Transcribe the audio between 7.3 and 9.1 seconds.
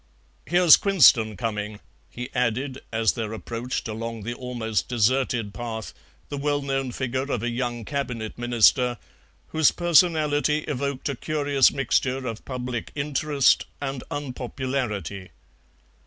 of a young Cabinet Minister,